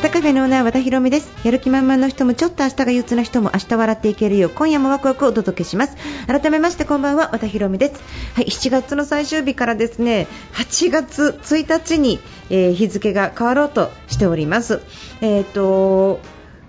[0.00, 1.30] わたカフェのオーナー和田博美です。
[1.44, 5.96] やる気満々の人もちょっと明日が憂鬱な人も明日笑っていけるよう今夜もワクワクをお届けします。
[6.26, 8.00] 改めましてこんばんは和田博美です。
[8.34, 12.18] はい7月の最終日からですね8月1日に、
[12.48, 14.80] えー日付が変わろうとしております。
[15.20, 16.20] えっ、と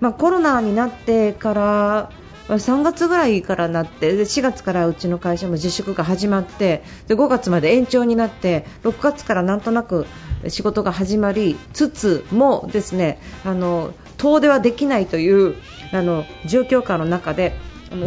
[0.02, 2.10] まあコロナになってから
[2.48, 10.06] 3月ぐらいからなってで4月からうちの会社も自粛が始まってで5月まで延長になって6月からなんとなく
[10.48, 15.56] 仕事が始まりつつもですねあの遠出はできないという
[15.94, 17.54] あの状況下の中で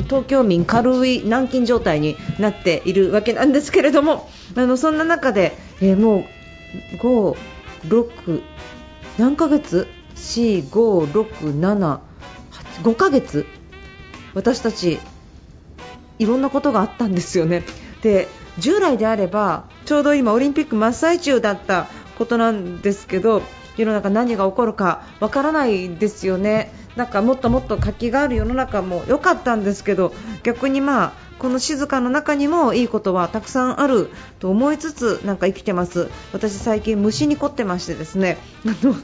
[0.04, 6.24] 東京民軽い軟禁状態になっているわけなんですけれどもあのそんな中で、えーもう
[6.96, 7.36] 5、
[7.88, 8.42] 6
[9.18, 11.98] 何ヶ月 ?4、5、6、7、
[12.50, 13.46] 8 5ヶ月
[14.34, 14.98] 私たち
[16.18, 17.62] いろんなことがあったんですよね。
[18.02, 21.86] で従来であればちょうど今オリンピック真っ最中だった
[22.18, 23.42] ことなんですけど
[23.76, 26.72] 世の中何が起こるかわからないですよね。
[26.96, 38.94] なんかもっともっと活気がある世の中も良かったんですけど逆にまあこの静かの中にもいいことはたくさんあると思いつつなんか生きてます私最近虫に凝ってましてですねあの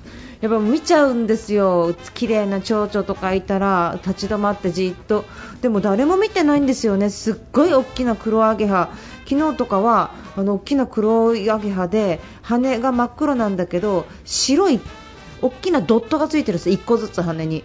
[0.41, 1.94] やっぱ見ちゃうんですよ。
[2.14, 5.24] 綺麗な蝶々とかいたら立ち止まってじっと。
[5.60, 7.10] でも誰も見てないんですよね。
[7.10, 8.91] すっごい大きな黒アゲハ。
[9.28, 14.80] 昨日とかはあの大きな黒いアゲハで羽が真っ黒なんだけど白い
[15.42, 16.70] 大きなドットがついてるんです。
[16.70, 17.62] 1個ずつ羽に。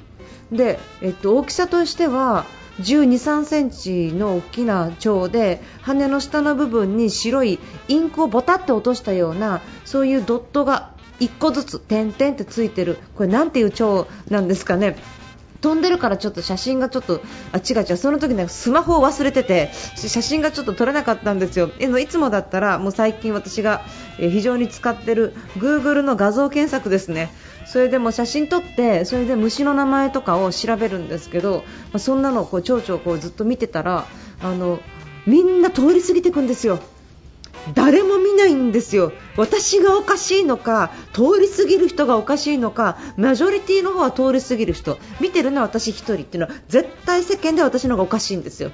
[0.52, 2.46] で、えっと、大きさとしては
[2.82, 12.98] 12、3センチの大きな蝶で羽の下の部分に白いインクをボタって落としたようなそういうドットが1個ずつ点々ってついてる。
[13.16, 14.98] これなんていう蝶なんですかね。
[15.62, 17.98] 飛んでるからちょっと写真がちょっとあ違う違う。
[17.98, 21.68] その時ねスマホを忘れてて写真がちょっと撮れなかったんですよ。
[21.68, 23.82] でもいつもだったらもう最近私が
[24.18, 27.32] 非常に使ってる Google の画像検索ですね。
[27.66, 34.06] それでも写真撮ってそれで虫の名前とかを調べるんですけど、まあ、そんなのをこう蝶々こうずっと見てたら
[34.44, 34.80] あの
[35.26, 36.80] みんな通り過ぎていくんですよ。
[37.74, 48.72] 誰も見ないんですよ、私がおかしいのか通り過ぎる人がおかしいのかマジョリティの方は通り過ぎる人見てるのは私1人っていうのは絶対世間では私の方がおかしいんですよ。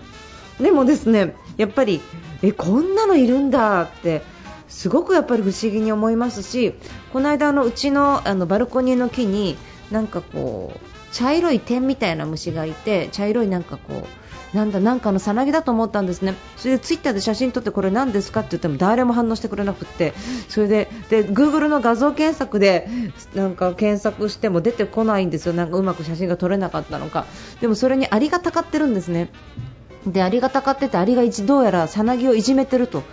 [0.59, 2.01] でもですねやっぱり
[2.43, 4.21] えこんなのいるんだって
[4.67, 6.73] すごくやっぱり不思議に思いますし
[7.11, 9.57] この間のうちのあのバルコニーの木に
[9.91, 14.20] なんかこう茶色い点みたいな虫がいて茶色いなんかこう
[14.53, 16.35] なんだなんかのさなぎだと思ったんですね。
[16.57, 20.13] それでツイッターで写真撮ってこれ何ですかって言っても誰も反応してくれなくて。
[20.49, 22.87] それでで Google の画像検索で
[23.33, 25.53] なんか検索しても出てこないんですよ。
[25.53, 27.25] なんかうまく写真が撮れなかったのか。
[27.61, 29.29] でもそれにありがたかってるんですね。
[30.05, 33.03] でアリがたかっててアリがどうやらさなぎをいじめてると。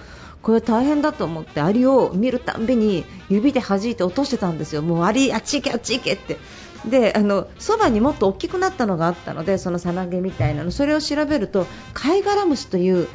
[0.40, 6.38] これ大変だと思ってアリを見るたんびに指で弾いて落としてたんですよ、もうアリあっち行けあっち行けって。
[6.86, 10.70] であのそばにもっと大きくなったのがあったのでそのさなぎみたいなの。
[10.70, 13.08] それを調べると貝殻虫という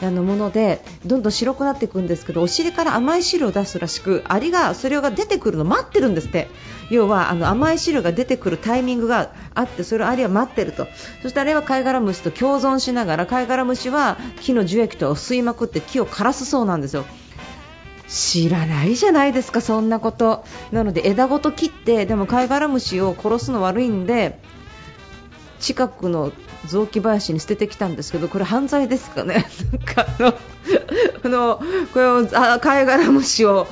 [0.00, 6.48] あのものでどんどん白くなっていくんですけどお尻から甘い汁を出すらしくアリがそれが出てくるのを待ってるんですって。
[6.90, 10.86] 要はあの甘い汁が出てくるタイミングがあってそれをアリは待ってると。
[11.22, 17.04] そしてあれは貝殻虫と共存しながら貝殻虫は木の樹液と吸いまくって木を枯らすそうなんですよ。
[18.08, 20.44] 知らないじゃないですか、そんなこと。
[20.72, 24.40] なので枝ごと切って、でも貝殻虫を殺すの悪いんで、
[25.60, 26.32] 近くの
[26.66, 29.46] 雑木林に捨ててきたんですけど、これ犯罪ですかね。
[29.72, 30.34] なんかあの、
[31.22, 31.60] あの
[31.92, 33.66] これをあ貝殻虫を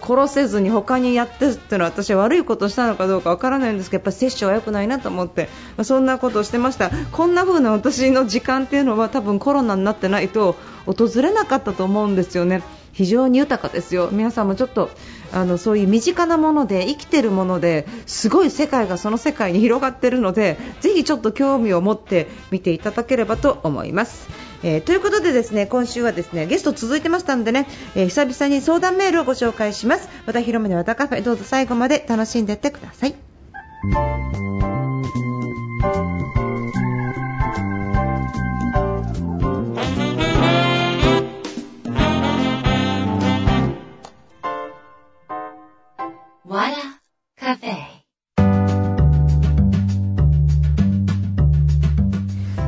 [0.00, 6.90] 殺せずに他にやってっていうのは私は悪いことをしたのかどうかわからないんですけど、やっぱ摂取は良くないなと思って、まあそんなことをしてました。
[7.10, 12.62] こんな風な私の時間っていうのは多分コロナになってないと訪れなかったと思うんですよね。
[12.94, 14.90] 非常に豊かですよ、皆さんもちょっと
[15.32, 24.28] あのそういう身近なもので生きているものですごい世界がその世界に広がっているのでぜひちょっと興味を持って見ていただければと思います。
[24.62, 30.08] えーということでですね今週はですねゲスト続いてましたのでね、えー久々に相談メールをご紹介します。
[30.26, 33.14] 和田広めの和田カフェどうぞ最後まで楽しんでってください。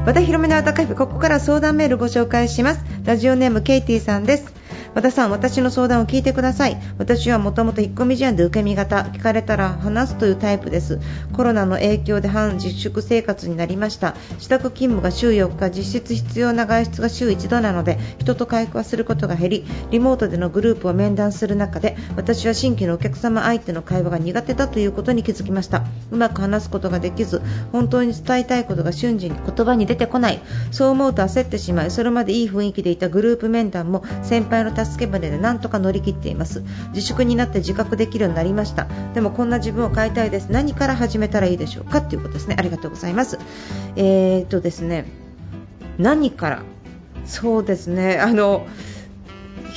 [0.06, 2.80] 和田広めの和田カフェここから相談メールご紹介します。
[3.04, 4.54] ラジオネームケイティさんです。
[4.96, 6.80] 和田さん私の相談を聞いてください。
[6.96, 11.00] 私はもともと引っ込み思案で受け身型聞かれたら話すというタイプです。
[11.34, 14.14] コロナの影響で半自粛生活になりました。
[14.36, 25.84] 自宅勤務が週4日実質必要な外出が週1度なので人と会話することが減りリモートでのグループを面談する中で私は新規のお客様相手の会話が苦手だということに気づきました。
[26.10, 30.40] うまく話すことができず本当に伝えたいことが瞬時に言葉に出てこない。
[30.70, 36.62] そう思うと焦ってしまいそれまでいい雰囲気でいたグループ面談も先輩の助け舟でなんとか乗り切っています。
[36.94, 38.86] 自粛になって自覚できるようになりました。
[39.14, 40.48] でもこんな自分を変えたいです。
[40.50, 42.56] 何から始めたらいいでしょうかということですね。
[42.58, 43.38] ありがとうございます。
[43.96, 45.06] えー、っとですね。
[45.98, 46.62] 何から？
[47.24, 48.18] そうですね。
[48.18, 48.66] あの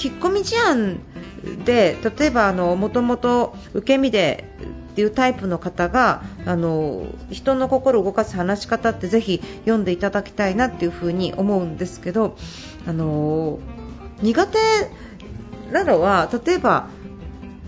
[0.04, 1.00] 引っ込み思案
[1.66, 4.46] で例えばあのもともと受け身で
[4.92, 12.36] っていうタイプの方があの人の心を動かす話し方ってぜひ読んでいただきたいなっていうふに思うんですけど
[12.88, 13.60] あの
[14.22, 14.58] 苦手
[15.72, 16.90] なのは例えば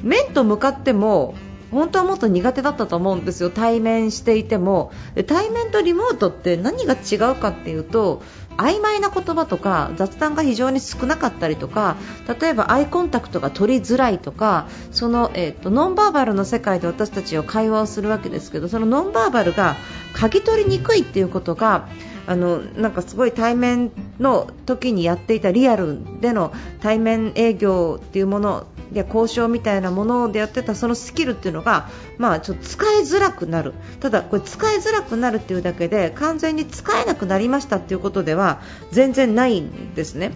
[0.04, 1.36] 面と向かっても
[1.72, 4.92] 本当はもっと苦手だったと思うんですよ、対面していても。
[5.26, 8.22] 対面とリモートって何が違うかっていうと
[8.58, 11.96] 曖昧な言葉とか雑談が非常に少なかったりとか
[12.40, 19.78] 例えばアイコンタクトが取りづらいとかその、えーと、ノンバーバルの世界で私たちは会話をするわけですけどそのノンバーバルが
[20.14, 21.88] 嗅ぎ取りにくいっていうことが
[22.28, 40.32] あのなんかすごい対面の時にやっていたリアルでの対面営業っていうもので交渉みたいなものでやってたそのスキルっていうのが、まあ、ちょっと使いづらくなるただ、これ使いづらくなるっていうだけで完全に使えなくなりましたっていうことでは全然ないんですね。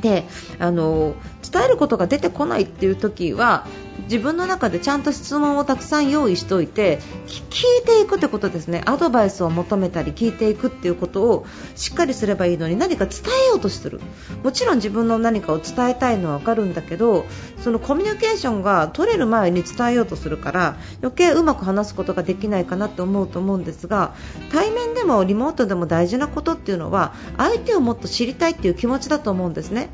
[0.00, 0.24] で
[0.58, 1.14] あの
[1.48, 3.66] 伝えることが出てこないっていう時は
[4.02, 14.00] 自分の中でちゃんと質問をたくさん用意しておいて聞いていくってことですねアドバイスを求めたり聞いていくっていうことをしっかりすればいいのに何か伝えようとする
[14.42, 17.24] もちろん自分の何かを伝えたいのは分かるんだけど
[17.62, 24.14] そのコミュニケーションが取れる前に伝えようとするから余計うまく話すことができないかなと思うと思うんですが
[24.50, 29.88] 対面でもリモートでも大事なことっていうのは相手をもっと知りたいっていう気持ちだと思うんですね。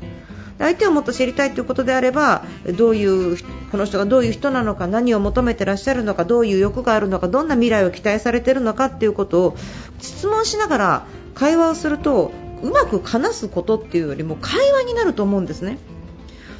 [0.61, 2.45] 相手をもっと知りたいということであれば
[2.77, 3.37] どういう
[3.71, 9.57] この人がどういう人なのか何を求めてらっしゃるのかどういう欲があるのかどんな未来を期待されているのかということを
[9.99, 12.31] 質問しながら会話をすると
[12.61, 15.79] うまく話すことっていうよりも会話になると思うんですね。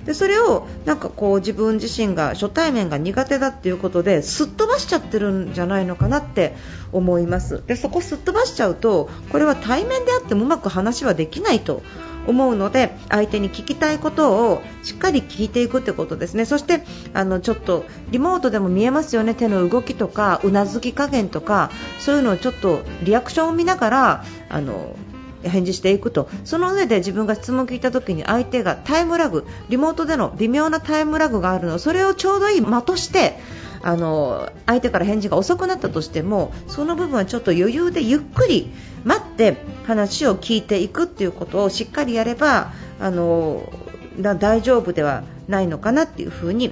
[0.05, 6.55] でそれをなんかこう自分自身が初対面が苦手だっていうことですっ飛ばしちゃってるんじゃないのかなって
[6.91, 11.83] 思いますでそこすっ飛ばしちゃうとこれは対面であってもうまく話はできないと
[12.27, 16.45] 思うので相手に聞きたいことをしっかり聞いていくってことですね。
[16.45, 16.83] そして
[17.13, 19.33] あのちょっとリモートでも見えますよね。
[19.33, 24.95] 手の動きとかうなずき加減とかそういうのをちょっとリアクションを見ながらあの
[25.43, 26.29] 返事していくと。
[26.45, 33.37] その上で自分が質問を聞いた時に相手がタイムラグリモートでの微妙なタイムラグがあるのそれをちょうどいい間として
[33.83, 38.71] あの相手から返事が遅くなったとしてもその部分はちょっと余裕でゆっくり
[39.03, 43.71] 待って話を聞いていくっていうことをしっかりやればあの
[44.19, 46.71] 大丈夫ではないのかなっていうふに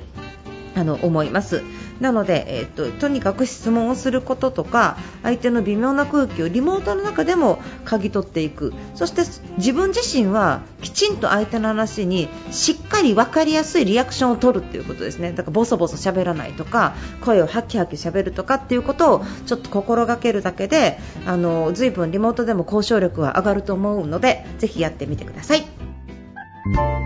[0.76, 1.64] あの思います。
[2.00, 9.24] なので、えーと、とにかく質問をすることとか相手の微妙な空気をリモートの中でも嗅ぎ取っていくそして
[9.58, 26.99] 自分自身はきちんと相手の話にしっかり分かりやすいリアクションを取るっていうことですねだからボソボソ喋らないとか声をハキハキ喋るとかっていうことをちょっと心がけるだけであの随分リモートでも交渉力は上がると思うのでぜひやってみてください。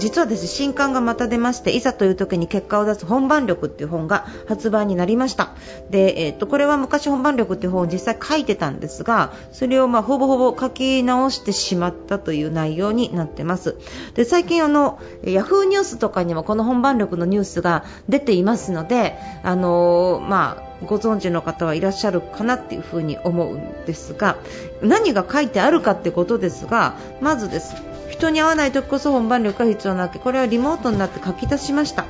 [0.00, 5.54] 実はです、ね、新刊がまた出ましていざという時に結果を出す本番力っていう本が発売になりました。
[5.90, 13.76] で、えーと、これは昔本番力っていう本を実際書いてたんですがそれをまあほぼほぼ書き直してしまったという内容になってます。
[14.14, 24.36] で最近あのヤフーニュースとかにもこの本番力のニュースが出ていますのであのー、まあご存知の方はいらっしゃるかなっていうふに思うんですが
[24.82, 27.74] 何が書いてあるかってことですがまずです。
[28.10, 30.18] 人に会わない時こそ本番力が必要なわけ。
[30.18, 32.04] これはリモートになって書き出しました。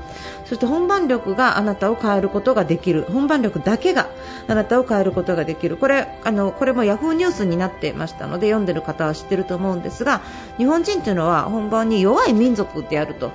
[0.44, 3.02] そして本番力があなたを変えることができる。
[3.02, 4.08] 本番力だけが
[4.48, 5.76] あなたを変えることができる。
[5.76, 10.20] これあのこれもヤフーニュースになってましたので読んでる方は知ってると思うんですが
[10.56, 13.30] 日本人というのは本番に弱い民族であると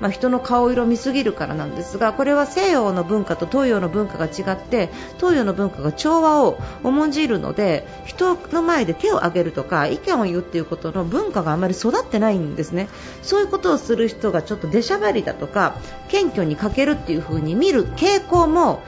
[0.00, 12.88] まあ、人の顔色を見すぎるからなんですがこれは西洋の文化と東洋の文化が違って東洋の文化が調和を重んじるので人の前で手を挙げるとか意見を言うっていうことの文化があまり育ってないんですね。
[13.22, 15.76] そういうことをする人がちょっと出しゃばりだとか
[16.08, 18.82] 謙虚に欠けるっていう風に見る傾向も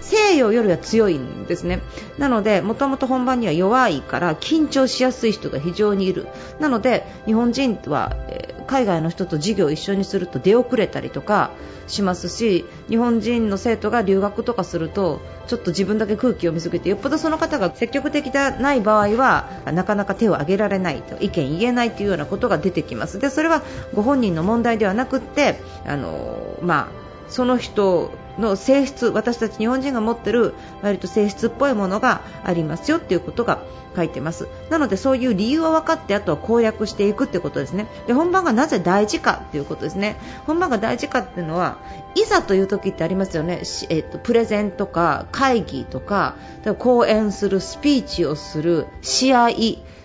[0.00, 1.80] 西洋よりは強いんですね。
[2.18, 6.26] なのでもともと本番には弱いから緊張しやすい人が非常にいる。
[6.58, 11.50] なので日本人は、え海外の人と授業を一緒にすると出遅れたりとか
[11.88, 23.18] しますし日本人の生徒が留学とかするとちょっと自分だけ空気を見つけてよっぽどその方が積極的じゃない場合はなかなか手を挙げられないと意見言えないというようなことが出てきます。
[23.18, 33.62] でそれはご本人の問題ではなくってあの、まあその人の性質私たち日本人が持っている割と性質っぽいものがありますよということが
[33.96, 34.48] 書いてます。
[34.70, 37.86] なのでそういう理由は分かってあとは公約していくということですね。
[38.06, 40.16] で本番がなぜ大事かということですね。
[40.46, 41.78] 本番が大事かっていうのは
[42.14, 46.34] いざという時ってありますよね、えーと、プレゼンとか会議とか
[46.78, 49.48] 講演するスピーチをする試合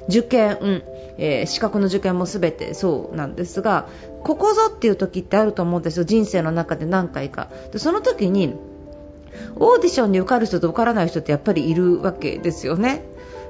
[0.07, 0.83] 受験、
[1.17, 3.87] えー、資格の受験も全てそうなんですが
[4.25, 6.03] ここぞっていう時ってあると思うんですよ。
[6.03, 7.47] 人生の中で何回か。
[7.71, 8.55] でその時に
[9.57, 13.03] オーディションに受かる人と受からない人ってやっぱりいるわけですよね。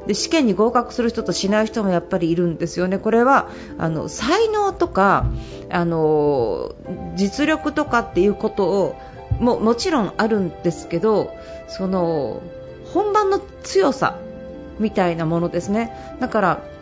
[0.05, 5.27] で試験に合格する人としない人もやっぱりいるんですよね、これはあの才能とか
[5.69, 6.75] あの
[7.15, 8.95] 実力とかっていうことを
[9.39, 11.33] ももちろんあるんですけど
[11.69, 12.41] その
[12.93, 14.19] 本番の強さ
[14.77, 15.91] みたいなものですね。
[16.19, 16.74] だから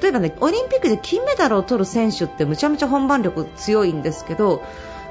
[0.00, 4.62] 例えばねオリンピックで金メダルを取る選手ってむちゃむちゃ本番力強いんですけど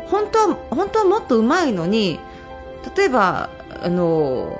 [0.07, 2.19] 本当は本当はもっと上手いのに
[2.95, 3.49] 例えば
[3.81, 4.59] あの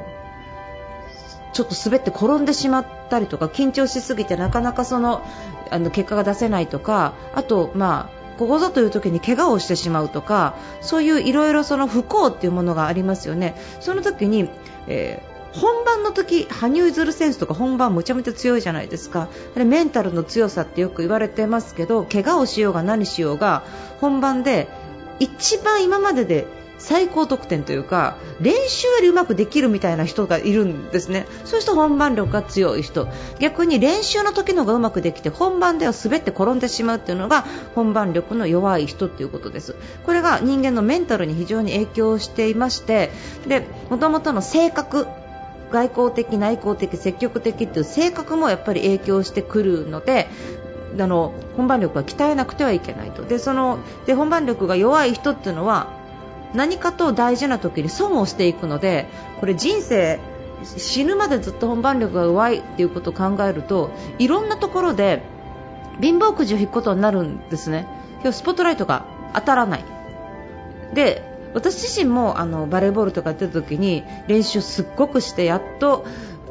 [1.54, 5.26] ちょっと滑って転んでしまったりとか緊張しすぎてなかなかその
[5.70, 13.56] あの結果が出せないとかあと、まあ、ここぞという時に怪我をしてしまうとかそういういろいろ不幸っていうものがありますよね。
[13.80, 14.50] その時に、
[14.88, 19.28] えー本番の時羽生結弦選手とか本番むちゃむちゃ強いじゃないですか。
[19.56, 23.64] あれメンタルの強さってよく言われてますけど怪我をしようが何しようが
[24.00, 24.70] 本番で
[25.20, 26.48] 一番今までで
[26.82, 31.28] 最高得点というか練習よりうまくできるみたいな人がいるんですね。
[31.46, 33.08] そういう人本番力が強い人。
[33.40, 39.76] 逆に練習の時のがうまくできて本番では滑って転んでしまうっていうのが本番力の弱い人ということです。
[40.06, 43.12] これが人間のメンタルに非常に影響していまして
[43.48, 45.06] で元々の性格
[45.72, 50.28] 外交的、内向的、積極的という性格もやっぱり影響してくるので
[51.00, 53.24] あの本番力は鍛えなくてはいけないと。
[53.24, 55.88] でそので本番力が弱い人っていうのは
[56.54, 59.08] 何かと大事な時に損をしていくので
[59.40, 60.20] これ人生
[60.64, 65.24] 死ぬまでずっと本番力が弱いということを考えるといろんなところで
[66.02, 67.88] 貧乏くじを引くことになるんですね。
[68.32, 69.86] スポットライトが当たらない。
[70.94, 76.06] で私自身もあのバレーボールとかやってた時に練習すっごくしてやっと、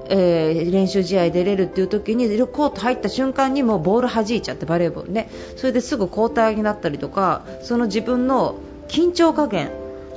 [0.09, 5.30] えー、練習試合出れるっていう時にコート入った瞬間にもボール弾いちゃってバレーボールね。
[5.57, 8.57] それですぐ交代になったりとかその自分の
[8.88, 9.71] 緊張加減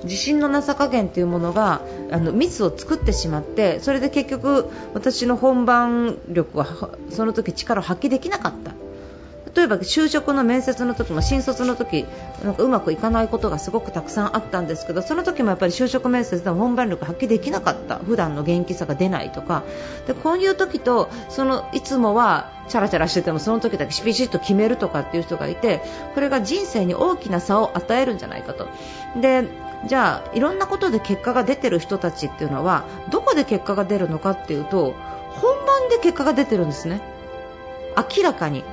[0.03, 6.67] 自信のなさ加減というものがあのミスを作ってしまってそれで結局私の本番力は
[7.09, 8.82] その時力を発揮できなかった。
[9.55, 12.05] 例えば就職の面接の時も新卒の時
[12.43, 17.97] なんかうまくいかないことがすごくたくさんあったんですけどその時もやっぱり就職面接でも本番力発揮できなかった。
[17.97, 19.63] 普段の元気さが出ないとか。
[20.07, 25.81] でこういう時とそのいつもはチャラチャラしててもその時だけビシッと決めるとかっていう人がいて
[26.15, 28.67] これが人生に大きな差を与えるんじゃないかと。
[29.19, 29.47] で
[29.87, 34.93] じゃあいろんなことで結果が出てる人たちっていうのはどこで結果が出るのかっていうと
[35.29, 37.01] 本番で結果が出てるんですね。
[37.95, 38.63] 明らかに。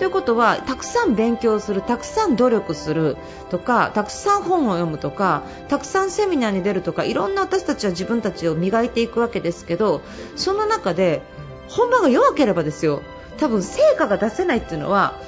[0.00, 3.18] ということはたくさん勉強するたくさん努力する
[3.50, 10.00] とかたくさん本を読むとかたくさんセミナーに出るとかいろんな私たちは自分たちを磨いていくわけですけど
[10.36, 11.20] その中で
[11.68, 13.02] 本番が弱ければですよ
[13.36, 15.20] 多分成果が出せないっていうのは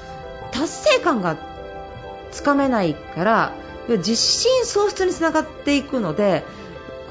[0.52, 1.36] 達成感が
[2.30, 3.52] つかめないから
[3.88, 6.44] 自信喪失につながっていくので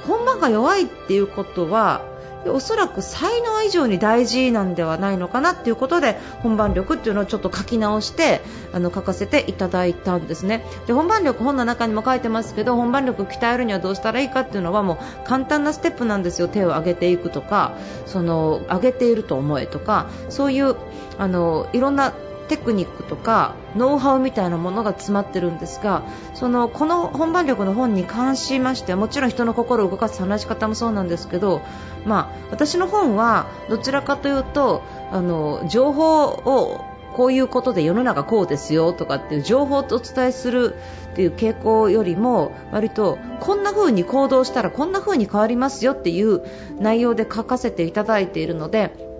[0.08, 2.10] 本番が弱いっていうことは
[2.46, 8.42] おそらく才能以上に大事なんではないのかなっていうことで本番力っていうのをちょっと書き直して
[8.74, 10.66] あの書かせていただいたんですね。
[10.88, 16.48] で本番力本の中にも書いてますけど本番力を鍛えるにはどうしたらいいかっていうのはもう簡単なステップなんですよ。
[16.48, 17.74] 手を上げていくとか
[18.06, 20.76] その上げていると思えとかそういう
[21.18, 22.14] あのいろんな
[22.52, 26.04] テクニックとかノウハウみたいなものが詰まってるんですが
[26.34, 31.62] そのこの本番力の本に関しましてはもちろん人の心を動かす話し方もそうなんですけど、
[32.06, 40.76] まあ、私の本はどちらかというとあの情報をこういうことで世の中こうですよとかっていう情報をお伝えする
[41.14, 46.44] っていう傾向よりも割とこんな風に行動したらこんな風に変わりますよっていう
[46.80, 49.11] 内容で書かせていただいているので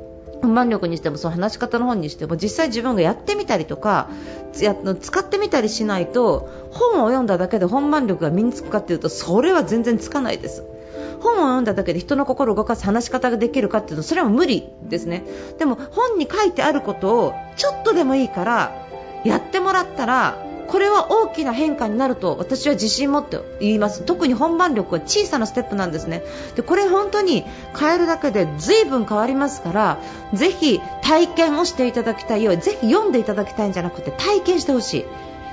[0.42, 4.10] 本番力にしてもその話し方の本にしても実際自分がやってみたりとか
[4.54, 10.64] 使ってみたりしないと本を読んだだけで本番力が身につくかというとそれは全然つかないです。
[11.22, 15.24] 本を読んだだけで人の心を動かす話し方ができるかっていうとそれは無理ですね
[15.60, 18.88] でも本に書いてあることをちょっとでもいいから
[19.24, 24.04] やってもらったらこれは大きな変化になると私は自信持って言います。
[24.04, 26.24] 特に本番力は小さなステップなんですね。
[26.56, 27.44] でこれ本当に
[27.78, 29.98] 変えるだけで随分変わりますから
[30.34, 32.44] ぜひ体験をしていただきたい。
[32.44, 35.06] ようぜひ読んでいただきたいんじゃなくて体験してほし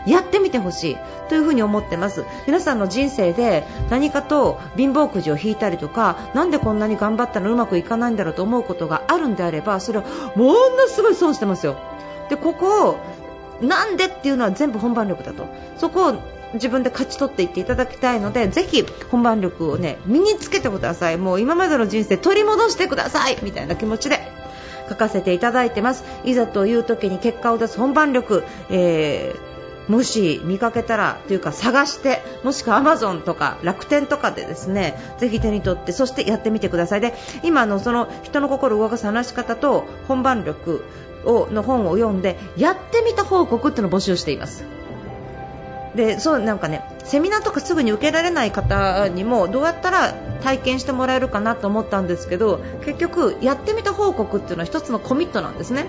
[0.07, 0.11] い。
[0.11, 0.97] やってみてほしい。
[1.29, 2.25] というふに思ってます。
[2.47, 10.05] 皆さんの人生で何かと貧乏くじを引いたりとかなんでこんなに頑張ったらうまくいかないんだろうと思うことがあるんであればそれは
[10.37, 11.77] ものすごい損してますよ。
[12.31, 12.97] でここを
[13.61, 15.47] なんでっていうのは全部本番力だと。
[15.77, 16.15] そこを
[16.55, 21.19] 自分で勝ち取っていっていただきたいのでぜひ本番力をね身につけてください。
[21.19, 23.39] もう今までの人生取り戻してください。
[23.43, 24.19] みたいな気持ちで
[24.89, 26.05] 書かせていただいてます。
[26.25, 29.58] いざという時に結果を出す本番力、えー
[29.89, 40.85] もし見かけたらというか探してもしくはアマゾンとか楽天とかでですねぜひ手に取ってそしてやってみてくださいで今のその人の心を動かす話し方と本番力
[41.25, 44.78] をの本を読んでやってみた報告っていうのを募集しています。
[45.95, 55.87] でそうなんかねセミナーとかすぐに受けられない方にもどうやったら体験してもらえるかなと思ったんですけど結局、やってみた報告っていうのは一つのコミットなんですね。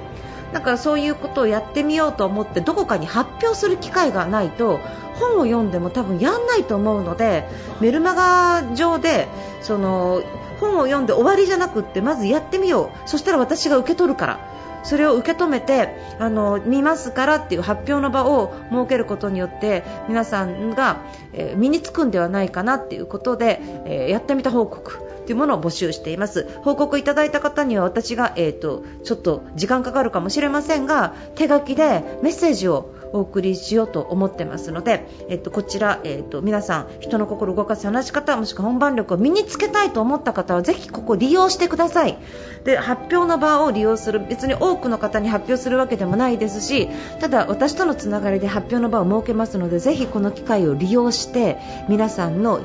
[0.53, 4.79] だからそういうことをやってみようと思ってどこかに発表する機会がないと
[5.13, 7.47] 本を読んでも多分やんないと思うので
[7.81, 9.27] メルマガ上で
[9.61, 10.23] その
[10.59, 13.09] 本を読んで終わりじゃなくってまずやってみよう。
[13.09, 14.39] そしたら私が受け取るから。
[14.83, 25.09] それを受け止めてあの見ますからっていう発表の場を設けることによって皆さんが、えー、身につくんではないかなっていうことで、えー、やってみた報告。
[25.29, 26.49] というものを募集しています。
[26.63, 42.17] 報告いただいた方には私が、えーと、ちょっと時間かかるかもしれませんが手書きでメッセージをお送りしようと思ってますので、えっと、こちら、えっと、皆さん人の心を動かす話し方もしくは本番力を身につけたいと思った方はぜひここ利用してください。
[42.63, 52.59] で発表の場を利用する別に多くの方に発表するわけでもないですしただ私とのつながりで発表の場を設けますのでぜひこの機会を利用して皆さんの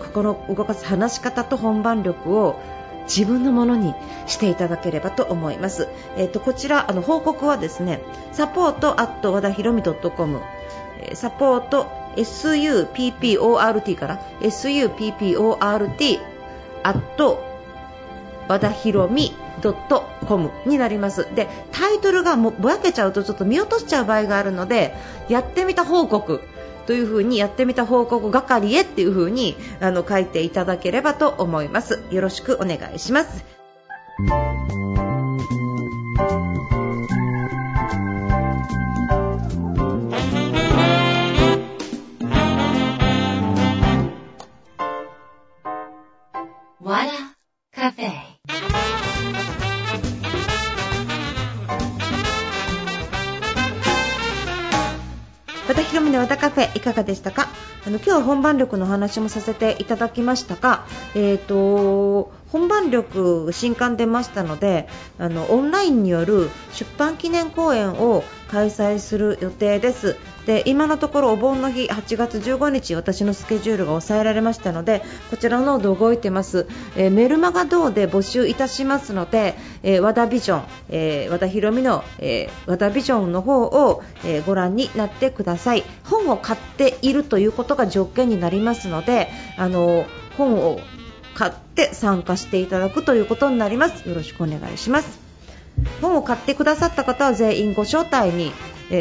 [0.00, 2.60] 心を動かす話し方と本番力を
[3.06, 3.94] 自分のものに
[4.26, 5.88] していただければと思います。
[6.16, 8.00] えっ、ー、と、こちら、あの、報告はですね、
[8.32, 10.40] サポートアット和田ひろみ .com、
[11.14, 16.20] サポート SUPPORT から SUPPORT
[16.82, 17.42] アット
[18.48, 19.34] 和田ひろみ
[20.26, 21.28] .com になります。
[21.34, 24.94] でタイトルがもぼやけちゃうとちょっと見落としちゃう場合があるので
[25.28, 26.40] やってみた報告。
[26.86, 32.02] というふうにやってみた報告係へっていうふうにあの書いていただければと思います。
[32.10, 35.05] よろしくお願いします。
[56.86, 57.48] かがでしたか？
[57.86, 70.16] あの今日は本番力の話もさせていただきましたが、えーと、本番力新刊出ましたのであのオンラインによる出版記念公演を開催する予定です。
[70.46, 85.82] で今のところお盆の日8月15日私のスケジュールが抑えられましたのでこちらのード動いてます、えー、メルマガ等で募集いたしますので、えー、和田ビジョン、えー、和田博美の、え、和田ビジョンの方を、え、ご覧になってください。
[86.04, 90.04] 本を買っているということが条件になりますのであの
[90.36, 90.78] 本を
[91.36, 94.08] 買って参加していただくということになります。
[94.08, 95.20] よろしくお願いします。
[96.00, 98.52] 本を買ってくださった方は全員ご招待に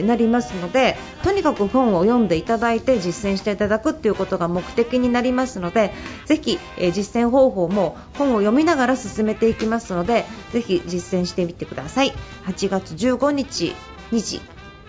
[0.06, 5.94] なりますのでとにかく本を読んでいただいて実践していただくということが目的になりますので
[6.26, 12.12] ぜひ、え実践方法も本を読みながら進めていきますのでぜひ実践してみてください。
[12.46, 13.74] 8月15日
[14.12, 14.42] 2時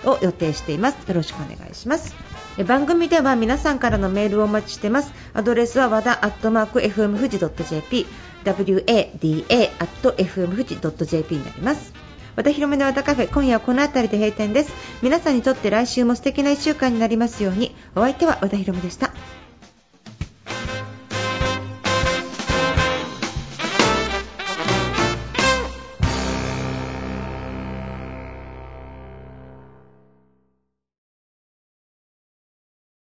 [0.04, 1.08] を予定しています。
[1.08, 2.35] よろしくお願いします。
[2.64, 5.12] 番組では皆さんからのメールをお待ちしてます。
[5.34, 8.06] アドレスは和田アットマーク FM 富士 .jp
[8.44, 11.92] wada アット FM 富士 .jp になります。
[12.34, 14.72] 和田広めの和田カフェ今夜はこの辺りで閉店です。
[15.02, 17.74] 皆さんにとって来週も素敵な1週間になりますように。
[17.94, 19.12] お相手は和田広めでした。